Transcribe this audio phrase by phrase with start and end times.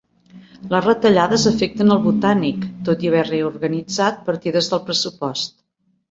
[0.69, 5.55] Les retallades afecten el Botànic, tot i haver reorganitzat partides del pressupost.